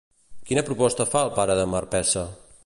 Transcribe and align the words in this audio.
Quina 0.51 0.63
proposta 0.69 1.07
fa 1.11 1.23
el 1.27 1.31
pare 1.37 1.59
de 1.61 1.67
Marpessa? 1.75 2.25